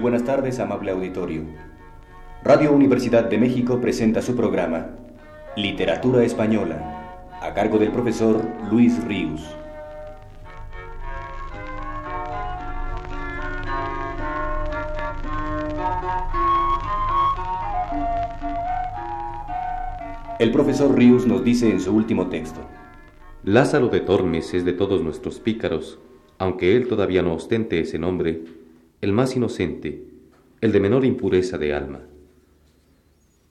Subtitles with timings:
[0.00, 1.42] Buenas tardes, amable auditorio.
[2.42, 4.92] Radio Universidad de México presenta su programa
[5.56, 9.42] Literatura Española, a cargo del profesor Luis Ríos.
[20.38, 22.60] El profesor Ríos nos dice en su último texto.
[23.44, 25.98] Lázaro de Tormes es de todos nuestros pícaros,
[26.38, 28.59] aunque él todavía no ostente ese nombre,
[29.00, 30.04] el más inocente,
[30.60, 32.00] el de menor impureza de alma.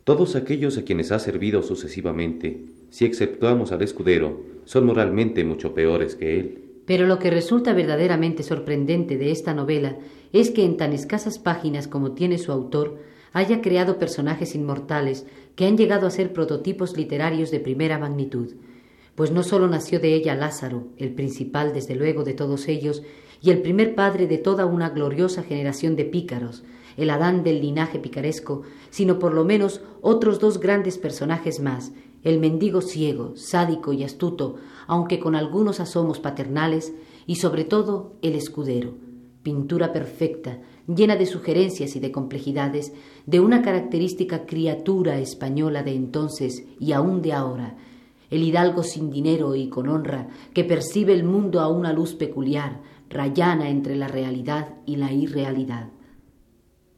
[0.04, 6.16] Todos aquellos a quienes ha servido sucesivamente, si exceptuamos al escudero, son moralmente mucho peores
[6.16, 6.64] que él.
[6.86, 9.98] Pero lo que resulta verdaderamente sorprendente de esta novela
[10.34, 12.98] es que en tan escasas páginas como tiene su autor,
[13.34, 18.54] haya creado personajes inmortales que han llegado a ser prototipos literarios de primera magnitud,
[19.16, 23.04] pues no sólo nació de ella Lázaro, el principal desde luego de todos ellos,
[23.42, 26.64] y el primer padre de toda una gloriosa generación de pícaros,
[26.98, 32.40] el Adán del linaje picaresco, sino por lo menos otros dos grandes personajes más, el
[32.40, 34.56] mendigo ciego, sádico y astuto,
[34.88, 36.94] aunque con algunos asomos paternales,
[37.26, 38.96] y sobre todo el escudero,
[39.44, 42.92] pintura perfecta, llena de sugerencias y de complejidades,
[43.26, 47.78] de una característica criatura española de entonces y aún de ahora,
[48.30, 52.82] el hidalgo sin dinero y con honra, que percibe el mundo a una luz peculiar,
[53.10, 55.90] rayana entre la realidad y la irrealidad.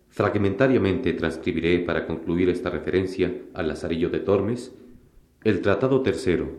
[0.09, 4.73] Fragmentariamente transcribiré para concluir esta referencia al Lazarillo de Tormes
[5.43, 6.49] el Tratado Tercero,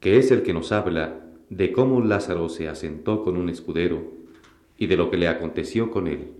[0.00, 4.12] que es el que nos habla de cómo Lázaro se asentó con un escudero
[4.76, 6.32] y de lo que le aconteció con él.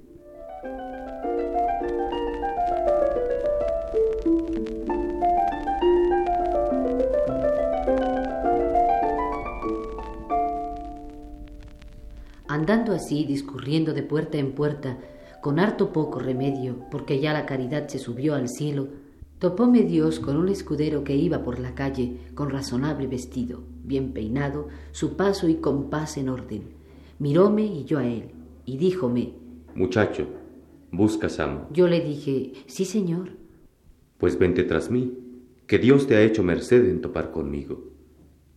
[12.54, 14.96] Andando así, discurriendo de puerta en puerta,
[15.42, 18.90] con harto poco remedio, porque ya la caridad se subió al cielo,
[19.40, 24.68] topóme Dios con un escudero que iba por la calle con razonable vestido, bien peinado,
[24.92, 26.62] su paso y compás en orden.
[27.18, 28.30] Miróme y yo a él,
[28.64, 29.32] y díjome,
[29.74, 30.28] Muchacho,
[30.92, 31.66] ¿buscas amo?
[31.72, 33.30] Yo le dije, sí, señor.
[34.16, 35.12] Pues vente tras mí,
[35.66, 37.93] que Dios te ha hecho merced en topar conmigo.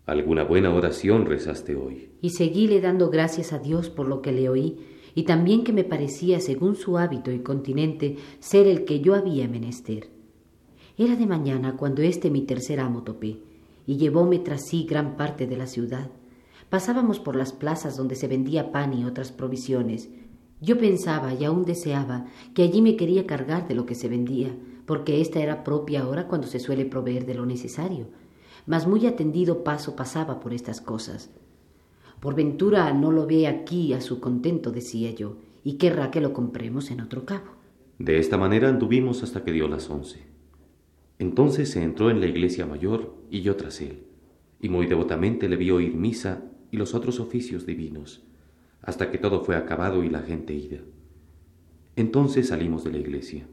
[0.07, 2.11] Alguna buena oración rezaste hoy.
[2.21, 4.77] Y seguíle dando gracias a Dios por lo que le oí,
[5.15, 9.49] y también que me parecía, según su hábito y continente, ser el que yo había
[9.49, 10.07] menester.
[10.97, 13.41] Era de mañana cuando este mi tercer amo topé,
[13.85, 16.09] y llevóme tras sí gran parte de la ciudad.
[16.69, 20.09] Pasábamos por las plazas donde se vendía pan y otras provisiones.
[20.61, 24.55] Yo pensaba y aún deseaba que allí me quería cargar de lo que se vendía,
[24.85, 28.07] porque esta era propia hora cuando se suele proveer de lo necesario
[28.67, 31.31] mas muy atendido paso pasaba por estas cosas.
[32.19, 36.33] Por ventura no lo ve aquí a su contento, decía yo, y querrá que lo
[36.33, 37.55] compremos en otro cabo.
[37.97, 40.27] De esta manera anduvimos hasta que dio las once.
[41.17, 44.03] Entonces se entró en la iglesia mayor y yo tras él,
[44.61, 48.23] y muy devotamente le vi oír misa y los otros oficios divinos,
[48.81, 50.79] hasta que todo fue acabado y la gente ida.
[51.95, 53.47] Entonces salimos de la iglesia.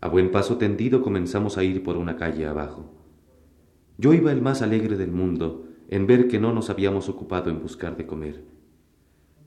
[0.00, 3.01] A buen paso tendido comenzamos a ir por una calle abajo.
[4.02, 7.62] Yo iba el más alegre del mundo en ver que no nos habíamos ocupado en
[7.62, 8.42] buscar de comer.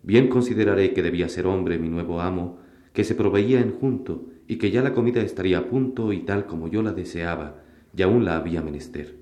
[0.01, 2.59] Bien consideraré que debía ser hombre mi nuevo amo,
[2.93, 6.45] que se proveía en junto y que ya la comida estaría a punto y tal
[6.45, 7.63] como yo la deseaba,
[7.93, 9.17] y aún la había menester.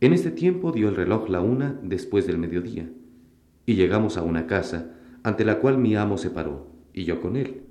[0.00, 2.90] En este tiempo dio el reloj la una después del mediodía,
[3.64, 4.90] y llegamos a una casa
[5.22, 7.62] ante la cual mi amo se paró, y yo con él,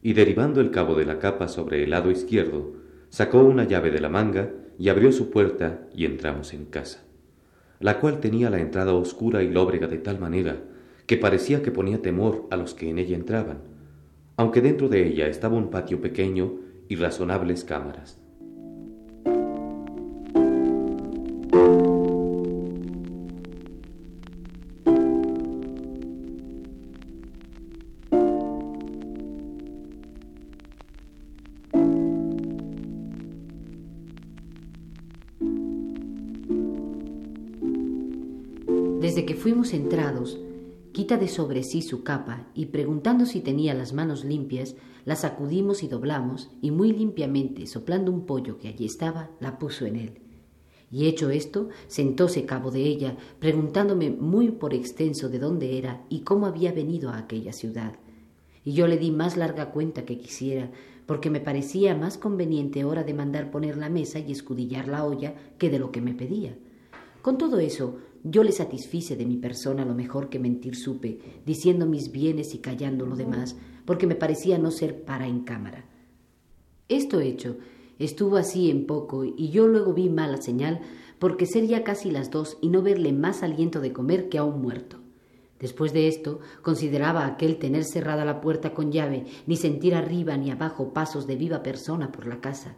[0.00, 2.72] y derivando el cabo de la capa sobre el lado izquierdo,
[3.10, 7.04] sacó una llave de la manga y abrió su puerta y entramos en casa,
[7.80, 10.56] la cual tenía la entrada oscura y lóbrega de tal manera
[11.06, 13.58] que parecía que ponía temor a los que en ella entraban,
[14.36, 16.54] aunque dentro de ella estaba un patio pequeño
[16.88, 18.23] y razonables cámaras.
[39.74, 40.38] Desde que fuimos entrados,
[40.92, 45.82] quita de sobre sí su capa y preguntando si tenía las manos limpias, la sacudimos
[45.82, 50.20] y doblamos y muy limpiamente, soplando un pollo que allí estaba, la puso en él.
[50.92, 56.20] Y hecho esto, sentóse cabo de ella, preguntándome muy por extenso de dónde era y
[56.20, 57.96] cómo había venido a aquella ciudad.
[58.64, 60.70] Y yo le di más larga cuenta que quisiera,
[61.06, 65.34] porque me parecía más conveniente hora de mandar poner la mesa y escudillar la olla
[65.58, 66.56] que de lo que me pedía.
[67.22, 71.84] Con todo eso, yo le satisfice de mi persona lo mejor que mentir supe, diciendo
[71.84, 73.54] mis bienes y callando lo demás,
[73.84, 75.84] porque me parecía no ser para en cámara.
[76.88, 77.58] Esto hecho,
[77.98, 80.80] estuvo así en poco, y yo luego vi mala señal,
[81.18, 84.44] porque ser ya casi las dos y no verle más aliento de comer que a
[84.44, 85.00] un muerto.
[85.60, 90.50] Después de esto, consideraba aquel tener cerrada la puerta con llave, ni sentir arriba ni
[90.50, 92.76] abajo pasos de viva persona por la casa,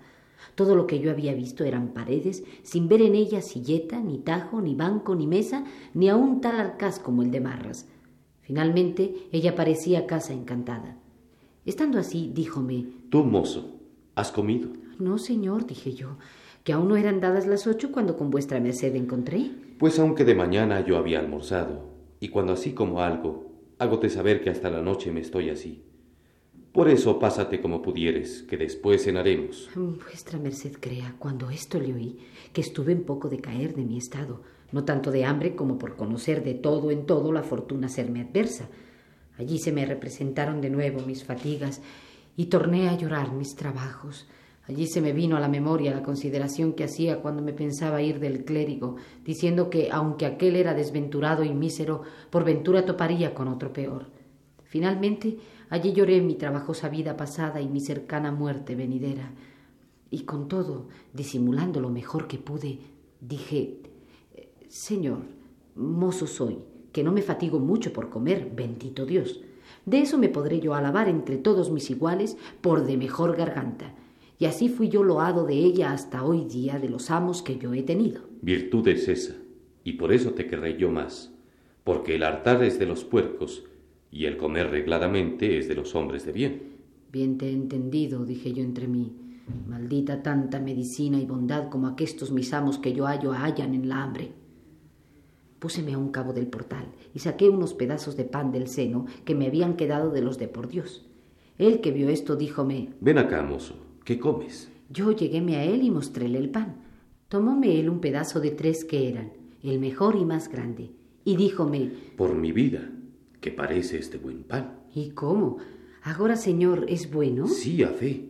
[0.54, 4.60] todo lo que yo había visto eran paredes, sin ver en ellas silleta, ni tajo,
[4.60, 5.64] ni banco, ni mesa,
[5.94, 7.86] ni aun tal arcaz como el de Marras.
[8.40, 10.96] Finalmente, ella parecía casa encantada.
[11.64, 13.80] Estando así, díjome Tú, mozo,
[14.14, 14.68] ¿has comido?
[14.98, 16.16] No, señor, dije yo,
[16.62, 19.50] que aún no eran dadas las ocho cuando con vuestra merced encontré.
[19.78, 21.90] Pues aunque de mañana yo había almorzado,
[22.20, 25.82] y cuando así como algo, hágote saber que hasta la noche me estoy así.
[26.76, 29.70] Por eso pásate como pudieres, que después cenaremos.
[29.74, 32.18] Vuestra merced crea, cuando esto le oí,
[32.52, 34.42] que estuve en poco de caer de mi estado,
[34.72, 38.68] no tanto de hambre como por conocer de todo en todo la fortuna serme adversa.
[39.38, 41.80] Allí se me representaron de nuevo mis fatigas
[42.36, 44.28] y torné a llorar mis trabajos.
[44.68, 48.20] Allí se me vino a la memoria la consideración que hacía cuando me pensaba ir
[48.20, 53.72] del clérigo, diciendo que, aunque aquel era desventurado y mísero, por ventura toparía con otro
[53.72, 54.10] peor.
[54.64, 59.32] Finalmente, allí lloré mi trabajosa vida pasada y mi cercana muerte venidera.
[60.10, 62.78] Y con todo, disimulando lo mejor que pude,
[63.20, 63.78] dije,
[64.68, 65.18] Señor,
[65.74, 66.58] mozo soy,
[66.92, 69.40] que no me fatigo mucho por comer, bendito Dios.
[69.84, 73.94] De eso me podré yo alabar entre todos mis iguales por de mejor garganta.
[74.38, 77.72] Y así fui yo loado de ella hasta hoy día de los amos que yo
[77.72, 78.22] he tenido.
[78.42, 79.34] Virtud es esa,
[79.82, 81.32] y por eso te querré yo más,
[81.84, 83.64] porque el hartar es de los puercos,
[84.10, 86.62] y el comer regladamente es de los hombres de bien.
[87.12, 89.12] Bien te he entendido, dije yo entre mí.
[89.68, 94.02] Maldita tanta medicina y bondad como aquestos mis amos que yo hallo hallan en la
[94.02, 94.32] hambre.
[95.58, 99.34] Púseme a un cabo del portal y saqué unos pedazos de pan del seno que
[99.34, 101.06] me habían quedado de los de por Dios.
[101.58, 104.70] Él que vio esto díjome Ven acá, mozo, ¿qué comes?
[104.90, 106.82] Yo lleguéme a él y mostréle el pan.
[107.28, 109.32] Tomóme él un pedazo de tres que eran,
[109.62, 110.90] el mejor y más grande,
[111.24, 112.90] y díjome Por mi vida,
[113.46, 114.80] ¿Qué parece este buen pan?
[114.92, 115.58] ¿Y cómo?
[116.02, 117.46] ¿Ahora, señor, es bueno?
[117.46, 118.28] Sí, a fe.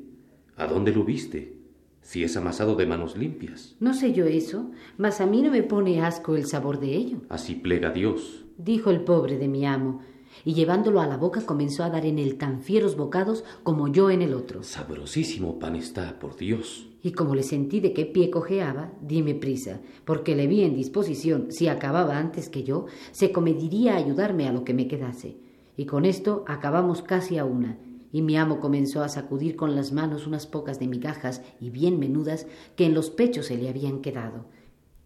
[0.58, 1.56] ¿A dónde lo viste?
[2.02, 3.76] Si es amasado de manos limpias.
[3.80, 7.22] No sé yo eso, mas a mí no me pone asco el sabor de ello.
[7.30, 8.44] Así plega Dios.
[8.58, 10.02] Dijo el pobre de mi amo,
[10.44, 14.10] y llevándolo a la boca comenzó a dar en él tan fieros bocados como yo
[14.10, 14.64] en el otro.
[14.64, 16.88] Sabrosísimo pan está, por Dios.
[17.06, 21.52] Y como le sentí de qué pie cojeaba, dime prisa, porque le vi en disposición,
[21.52, 25.36] si acababa antes que yo, se comediría a ayudarme a lo que me quedase.
[25.76, 27.78] Y con esto acabamos casi a una,
[28.10, 32.00] y mi amo comenzó a sacudir con las manos unas pocas de migajas y bien
[32.00, 34.46] menudas que en los pechos se le habían quedado.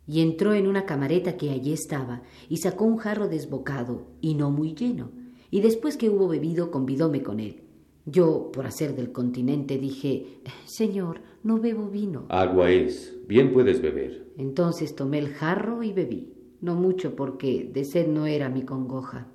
[0.07, 4.51] Y entró en una camareta que allí estaba, y sacó un jarro desbocado, y no
[4.51, 5.11] muy lleno,
[5.51, 7.70] y después que hubo bebido convidóme con él.
[8.11, 12.27] Yo, por hacer del continente, dije Señor, no bebo vino.
[12.29, 14.33] Agua es, bien puedes beber.
[14.37, 19.29] Entonces tomé el jarro y bebí, no mucho porque de sed no era mi congoja.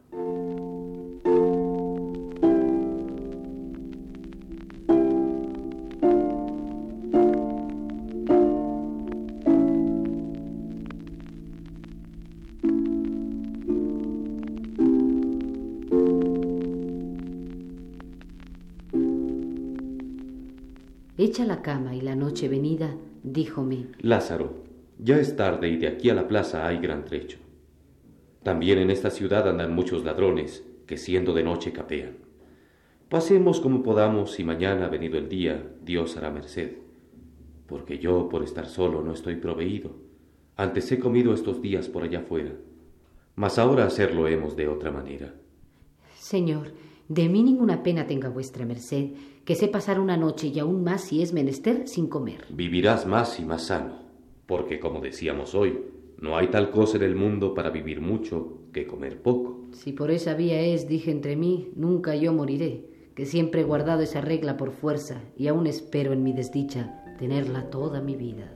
[21.26, 24.62] Hecha la cama y la noche venida, díjome Lázaro,
[25.00, 27.40] ya es tarde y de aquí a la plaza hay gran trecho.
[28.44, 32.18] También en esta ciudad andan muchos ladrones que siendo de noche capean.
[33.10, 36.74] Pasemos como podamos y mañana, venido el día, Dios hará merced.
[37.66, 39.96] Porque yo, por estar solo, no estoy proveído.
[40.56, 42.52] Antes he comido estos días por allá fuera,
[43.34, 45.34] mas ahora hacerlo hemos de otra manera.
[46.14, 46.68] Señor,
[47.08, 49.12] de mí ninguna pena tenga vuestra merced,
[49.44, 52.46] que sé pasar una noche y aún más si es menester sin comer.
[52.50, 54.00] Vivirás más y más sano,
[54.48, 55.80] porque como decíamos hoy,
[56.20, 59.66] no hay tal cosa en el mundo para vivir mucho que comer poco.
[59.72, 64.02] Si por esa vía es, dije entre mí, nunca yo moriré, que siempre he guardado
[64.02, 68.52] esa regla por fuerza y aún espero en mi desdicha tenerla toda mi vida.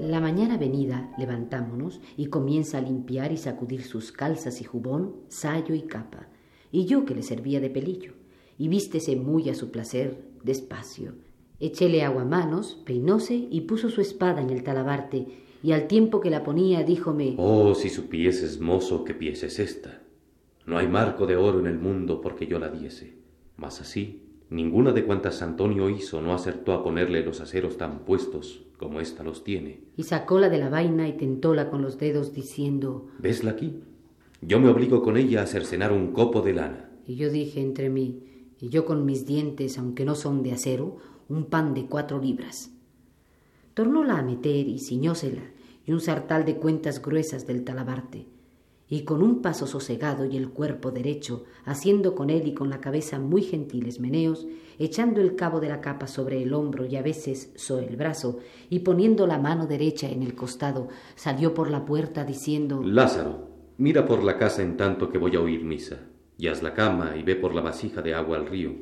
[0.00, 5.74] La mañana venida, levantámonos y comienza a limpiar y sacudir sus calzas y jubón, sayo
[5.74, 6.28] y capa,
[6.72, 8.14] y yo que le servía de pelillo,
[8.56, 11.16] y vístese muy a su placer, despacio.
[11.58, 15.26] Echéle agua a manos, peinóse y puso su espada en el talabarte,
[15.62, 20.00] y al tiempo que la ponía díjome Oh, si supieses, mozo, qué pies es esta.
[20.64, 23.18] No hay marco de oro en el mundo porque yo la diese.
[23.58, 28.62] Mas así, ninguna de cuantas Antonio hizo no acertó a ponerle los aceros tan puestos
[28.76, 29.80] como ésta los tiene.
[29.96, 33.80] Y sacóla de la vaina y tentóla con los dedos diciendo ¿Vesla aquí?
[34.42, 36.90] Yo me obligo con ella a cercenar un copo de lana.
[37.06, 38.22] Y yo dije entre mí,
[38.58, 40.96] y yo con mis dientes, aunque no son de acero,
[41.28, 42.70] un pan de cuatro libras.
[43.74, 45.42] Tornóla a meter y ciñósela,
[45.86, 48.26] y un sartal de cuentas gruesas del talabarte
[48.90, 52.80] y con un paso sosegado y el cuerpo derecho, haciendo con él y con la
[52.80, 54.48] cabeza muy gentiles meneos,
[54.80, 58.40] echando el cabo de la capa sobre el hombro y a veces sobre el brazo,
[58.68, 64.06] y poniendo la mano derecha en el costado, salió por la puerta diciendo Lázaro, mira
[64.06, 66.00] por la casa en tanto que voy a oír misa,
[66.36, 68.72] y haz la cama y ve por la vasija de agua al río,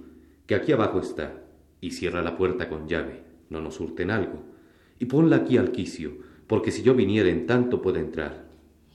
[0.46, 1.44] que aquí abajo está,
[1.82, 4.38] y cierra la puerta con llave, no nos hurten algo,
[4.98, 6.12] y ponla aquí al quicio,
[6.46, 8.47] porque si yo viniera en tanto puede entrar,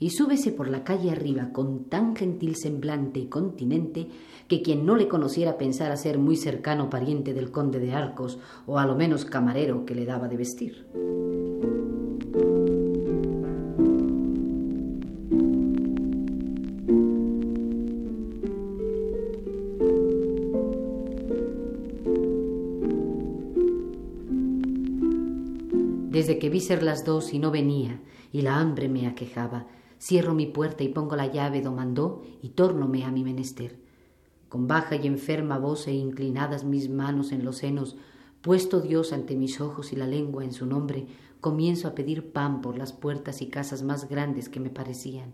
[0.04, 4.10] y súbese por la calle arriba con tan gentil semblante y continente
[4.50, 8.80] que quien no le conociera pensara ser muy cercano pariente del conde de Arcos o
[8.80, 10.86] a lo menos camarero que le daba de vestir.
[26.10, 28.02] Desde que vi ser las dos y no venía,
[28.34, 29.66] y la hambre me aquejaba,
[30.06, 33.80] Cierro mi puerta y pongo la llave do mandó y tórnome a mi menester.
[34.50, 37.96] Con baja y enferma voz e inclinadas mis manos en los senos,
[38.42, 41.08] puesto Dios ante mis ojos y la lengua en su nombre,
[41.40, 45.32] comienzo a pedir pan por las puertas y casas más grandes que me parecían.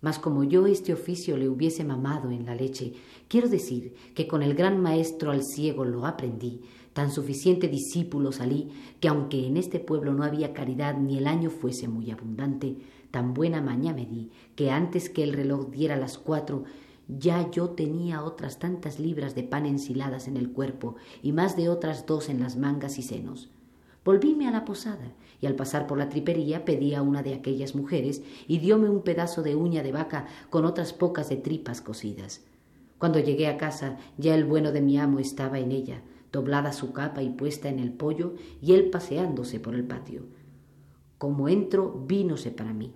[0.00, 2.92] Mas como yo este oficio le hubiese mamado en la leche,
[3.26, 6.60] quiero decir que con el gran maestro al ciego lo aprendí,
[6.92, 8.68] tan suficiente discípulo salí,
[9.00, 12.76] que aunque en este pueblo no había caridad ni el año fuese muy abundante,
[13.14, 16.64] Tan buena maña me di que antes que el reloj diera las cuatro
[17.06, 21.68] ya yo tenía otras tantas libras de pan ensiladas en el cuerpo y más de
[21.68, 23.50] otras dos en las mangas y senos.
[24.04, 27.76] Volvíme a la posada y al pasar por la tripería pedí a una de aquellas
[27.76, 32.40] mujeres y dióme un pedazo de uña de vaca con otras pocas de tripas cocidas.
[32.98, 36.02] Cuando llegué a casa ya el bueno de mi amo estaba en ella,
[36.32, 40.22] doblada su capa y puesta en el pollo y él paseándose por el patio.
[41.16, 42.92] Como entro, vínose para mí.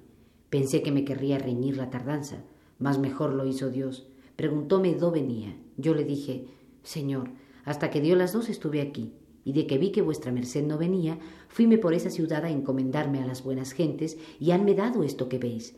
[0.51, 2.43] Pensé que me querría reñir la tardanza,
[2.79, 4.07] mas mejor lo hizo Dios.
[4.37, 5.55] Preguntóme dó venía.
[5.77, 6.47] Yo le dije,
[6.83, 7.31] Señor,
[7.65, 9.13] hasta que dio las dos estuve aquí,
[9.45, 13.21] y de que vi que vuestra merced no venía, fuime por esa ciudad a encomendarme
[13.21, 15.77] a las buenas gentes, y hanme dado esto que veis.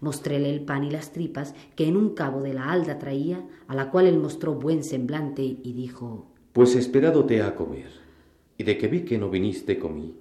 [0.00, 3.74] Mostréle el pan y las tripas que en un cabo de la alda traía, a
[3.74, 7.90] la cual él mostró buen semblante, y dijo Pues esperado te a comer,
[8.58, 10.14] y de que vi que no viniste comí.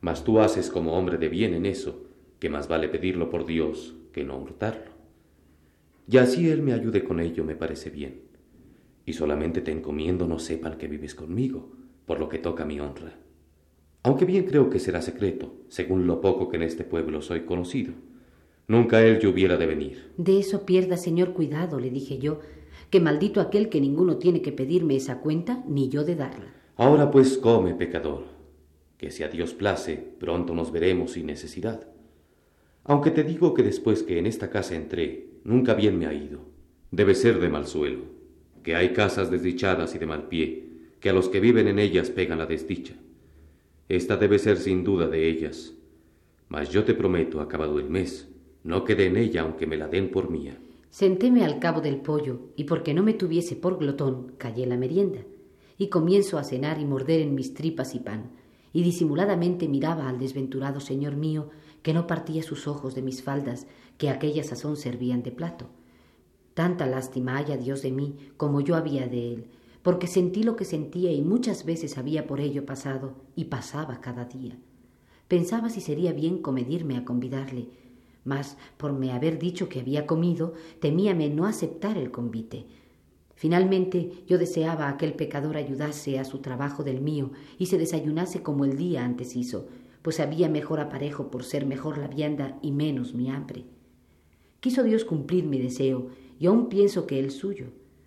[0.00, 2.07] Mas tú haces como hombre de bien en eso,
[2.38, 4.92] que más vale pedirlo por Dios que no hurtarlo.
[6.10, 8.22] Y así Él me ayude con ello me parece bien.
[9.04, 11.70] Y solamente te encomiendo no sepan que vives conmigo,
[12.06, 13.18] por lo que toca mi honra.
[14.02, 17.92] Aunque bien creo que será secreto, según lo poco que en este pueblo soy conocido.
[18.66, 20.12] Nunca él yo hubiera de venir.
[20.16, 22.40] De eso pierda, señor, cuidado, le dije yo,
[22.90, 26.54] que maldito aquel que ninguno tiene que pedirme esa cuenta, ni yo de darla.
[26.76, 28.24] Ahora pues come, pecador,
[28.96, 31.86] que si a Dios place, pronto nos veremos sin necesidad.
[32.88, 36.40] Aunque te digo que después que en esta casa entré, nunca bien me ha ido.
[36.90, 38.06] Debe ser de mal suelo,
[38.62, 42.08] que hay casas desdichadas y de mal pie, que a los que viven en ellas
[42.08, 42.94] pegan la desdicha.
[43.90, 45.74] Esta debe ser sin duda de ellas.
[46.48, 48.26] Mas yo te prometo, acabado el mes,
[48.64, 50.58] no quede en ella aunque me la den por mía.
[50.88, 55.20] Sentéme al cabo del pollo, y porque no me tuviese por glotón, callé la merienda,
[55.76, 58.30] y comienzo a cenar y morder en mis tripas y pan,
[58.72, 61.50] y disimuladamente miraba al desventurado señor mío,
[61.82, 63.66] que no partía sus ojos de mis faldas,
[63.96, 65.66] que aquella sazón servían de plato.
[66.54, 69.46] Tanta lástima haya Dios de mí como yo había de él,
[69.82, 74.24] porque sentí lo que sentía y muchas veces había por ello pasado y pasaba cada
[74.24, 74.58] día.
[75.28, 77.68] Pensaba si sería bien comedirme a convidarle,
[78.24, 82.66] mas por me haber dicho que había comido, temíame no aceptar el convite.
[83.34, 88.42] Finalmente yo deseaba a aquel pecador ayudase a su trabajo del mío y se desayunase
[88.42, 89.68] como el día antes hizo,
[90.08, 93.66] pues había mejor aparejo por ser mejor la vianda y menos mi hambre.
[94.58, 96.08] Quiso Dios cumplir mi deseo,
[96.40, 97.66] y aún pienso que el suyo,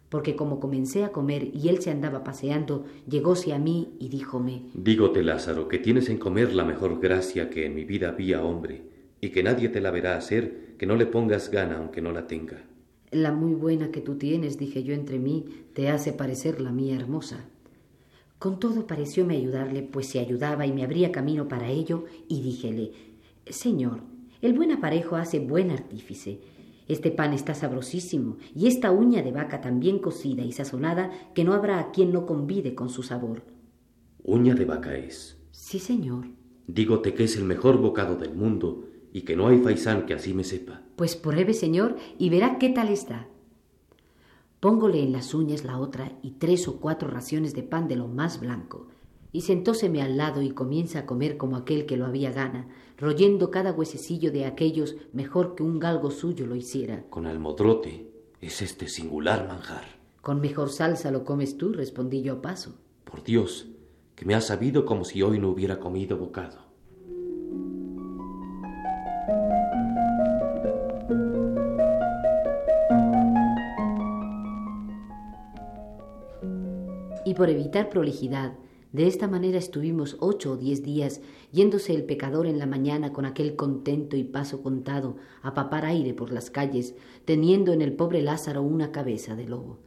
[0.10, 4.64] porque como comencé a comer y él se andaba paseando, llegóse a mí y díjome
[4.74, 8.82] Dígote, Lázaro, que tienes en comer la mejor gracia que en mi vida había hombre,
[9.22, 12.26] y que nadie te la verá hacer que no le pongas gana aunque no la
[12.26, 12.64] tenga.
[13.12, 16.96] La muy buena que tú tienes, dije yo entre mí, te hace parecer la mía
[16.96, 17.46] hermosa.
[18.42, 22.92] Con todo parecióme ayudarle, pues se ayudaba y me abría camino para ello, y díjele
[23.46, 24.02] Señor,
[24.42, 26.42] el buen aparejo hace buen artífice.
[26.88, 31.44] Este pan está sabrosísimo y esta uña de vaca tan bien cocida y sazonada que
[31.44, 33.44] no habrá a quien no convide con su sabor.
[34.24, 35.38] Uña de vaca es.
[35.52, 36.26] Sí, señor.
[36.66, 40.34] Dígote que es el mejor bocado del mundo y que no hay faisán que así
[40.34, 40.82] me sepa.
[40.96, 43.28] Pues pruebe, señor, y verá qué tal está.
[44.62, 48.08] Póngole en las uñas la otra y tres o cuatro raciones de pan de lo
[48.08, 48.86] más blanco.
[49.32, 53.50] Y sentóseme al lado y comienza a comer como aquel que lo había gana, royendo
[53.50, 57.06] cada huesecillo de aquellos mejor que un galgo suyo lo hiciera.
[57.10, 59.86] Con almodrote es este singular manjar.
[60.22, 62.76] Con mejor salsa lo comes tú, respondí yo a paso.
[63.04, 63.68] Por Dios,
[64.16, 66.71] que me ha sabido como si hoy no hubiera comido bocado.
[77.32, 78.58] Y por evitar prolijidad,
[78.92, 81.22] de esta manera estuvimos ocho o diez días,
[81.54, 86.14] yéndose el pecador en la mañana con aquel contento y paso contado a papar aire
[86.14, 89.78] por las calles, teniendo en el pobre Lázaro una cabeza de lobo.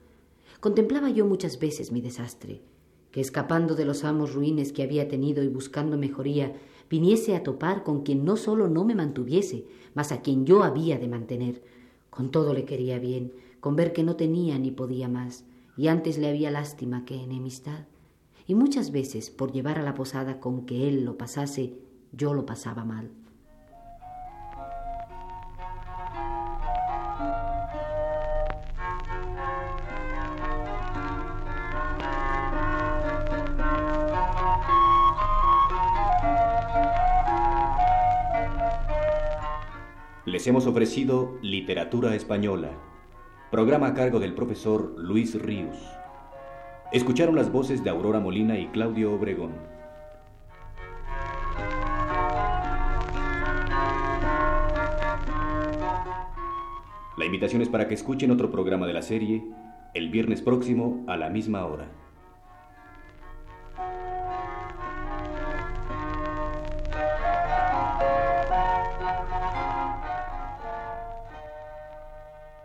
[0.61, 2.63] Contemplaba yo muchas veces mi desastre,
[3.11, 6.55] que escapando de los amos ruines que había tenido y buscando mejoría,
[6.89, 10.97] viniese a topar con quien no solo no me mantuviese, mas a quien yo había
[10.97, 11.63] de mantener.
[12.09, 15.45] Con todo le quería bien, con ver que no tenía ni podía más,
[15.77, 17.87] y antes le había lástima que enemistad
[18.47, 21.75] y muchas veces por llevar a la posada con que él lo pasase,
[22.13, 23.11] yo lo pasaba mal.
[40.27, 42.73] Les hemos ofrecido Literatura Española,
[43.55, 45.77] programa a cargo del profesor Luis Ríos.
[46.91, 49.53] Escucharon las voces de Aurora Molina y Claudio Obregón.
[57.17, 59.45] La invitación es para que escuchen otro programa de la serie
[59.95, 62.04] el viernes próximo a la misma hora.